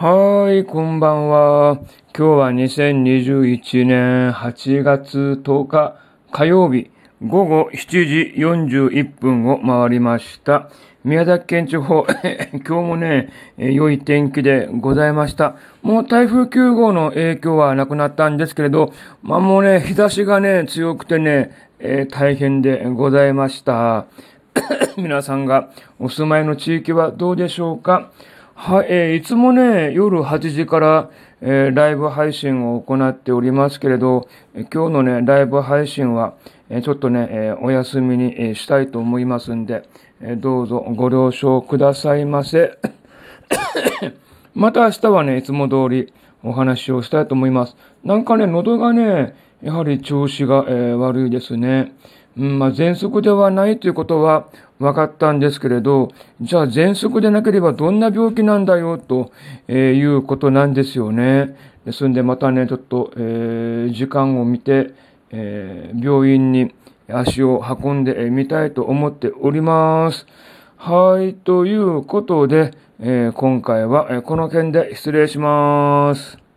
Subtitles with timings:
[0.00, 1.80] はい、こんばんは。
[2.16, 5.96] 今日は2021年8月10日
[6.30, 10.70] 火曜日午後7時41分を回りました。
[11.02, 12.06] 宮崎県地方、
[12.54, 15.56] 今日もね、良い天気でございました。
[15.82, 18.92] もう台風9号の影響はなくなったんですけれど、
[19.24, 24.06] まあもうね、日差しがね、強くてね、えー、大変でございました。
[24.96, 28.12] 皆さんがお住まいの地域はどうでしょうか？
[28.60, 36.34] はい、えー、いつもね、夜8時から、えー、ライブ配信を行っておりますけれど、え、今日のね、ライブ配信は、
[36.68, 39.88] えちょっとね、えお休みに、えしたいと思いますんで、
[40.20, 42.76] えどうぞご了承くださいませ。
[44.56, 47.76] また明日はね、いつも通りお話をしたいと思います。
[48.02, 51.92] なんかね、喉がね、やはり調子が、え悪いですね。
[52.38, 54.46] うん、まあ、喘息ではないということは
[54.78, 59.32] 分かったんですけれど、じゃあ喘息でなければどんな病気なんだよと、
[59.66, 61.56] えいうことなんですよね。
[61.84, 64.94] ですんでまたね、ちょっと、えー、時間を見て、
[65.30, 66.72] えー、病院に
[67.08, 70.26] 足を運んでみたいと思っております。
[70.76, 76.47] はい、ということで、えー、今回はこの件で失礼します。